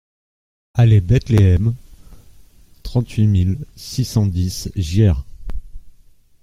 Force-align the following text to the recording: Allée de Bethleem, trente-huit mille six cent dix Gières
Allée 0.73 0.99
de 0.99 1.05
Bethleem, 1.05 1.75
trente-huit 2.81 3.27
mille 3.27 3.59
six 3.75 4.03
cent 4.03 4.25
dix 4.25 4.71
Gières 4.75 5.23